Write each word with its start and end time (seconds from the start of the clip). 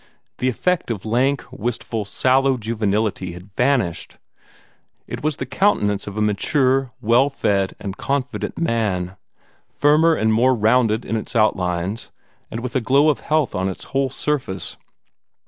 The 0.39 0.49
effect 0.49 0.89
of 0.89 1.05
lank, 1.05 1.45
wistful, 1.51 2.05
sallow 2.05 2.57
juvenility 2.57 3.33
had 3.33 3.53
vanished. 3.53 4.17
It 5.05 5.21
was 5.21 5.37
the 5.37 5.45
countenance 5.45 6.07
of 6.07 6.17
a 6.17 6.23
mature, 6.23 6.91
well 7.01 7.29
fed, 7.29 7.75
and 7.79 7.95
confident 7.95 8.57
man, 8.57 9.15
firmer 9.69 10.15
and 10.15 10.33
more 10.33 10.55
rounded 10.55 11.05
in 11.05 11.15
its 11.17 11.35
outlines, 11.35 12.09
and 12.49 12.61
with 12.61 12.75
a 12.75 12.81
glow 12.81 13.09
of 13.09 13.19
health 13.19 13.53
on 13.53 13.69
its 13.69 13.83
whole 13.93 14.09
surface. 14.09 14.75